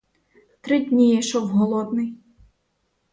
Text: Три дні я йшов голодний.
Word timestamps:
Три 0.61 0.85
дні 0.85 1.11
я 1.11 1.19
йшов 1.19 1.47
голодний. 1.47 2.17